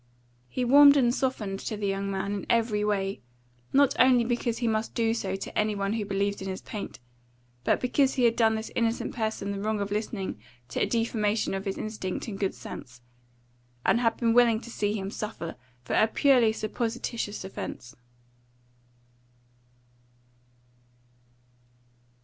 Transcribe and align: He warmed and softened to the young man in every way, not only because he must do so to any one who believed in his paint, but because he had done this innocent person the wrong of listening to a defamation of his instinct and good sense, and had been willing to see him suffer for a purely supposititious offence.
He 0.49 0.65
warmed 0.65 0.97
and 0.97 1.13
softened 1.13 1.59
to 1.59 1.77
the 1.77 1.85
young 1.85 2.09
man 2.09 2.31
in 2.33 2.47
every 2.49 2.83
way, 2.83 3.21
not 3.71 3.93
only 3.99 4.23
because 4.25 4.57
he 4.57 4.67
must 4.67 4.95
do 4.95 5.13
so 5.13 5.35
to 5.35 5.55
any 5.55 5.75
one 5.75 5.93
who 5.93 6.05
believed 6.07 6.41
in 6.41 6.47
his 6.47 6.63
paint, 6.63 6.97
but 7.63 7.79
because 7.79 8.15
he 8.15 8.23
had 8.23 8.35
done 8.35 8.55
this 8.55 8.71
innocent 8.75 9.13
person 9.13 9.51
the 9.51 9.59
wrong 9.59 9.79
of 9.79 9.91
listening 9.91 10.39
to 10.69 10.79
a 10.81 10.87
defamation 10.87 11.53
of 11.53 11.65
his 11.65 11.77
instinct 11.77 12.27
and 12.27 12.39
good 12.39 12.55
sense, 12.55 13.01
and 13.85 13.99
had 13.99 14.17
been 14.17 14.33
willing 14.33 14.59
to 14.61 14.71
see 14.71 14.93
him 14.97 15.11
suffer 15.11 15.55
for 15.83 15.93
a 15.93 16.07
purely 16.07 16.51
supposititious 16.51 17.43
offence. 17.43 17.95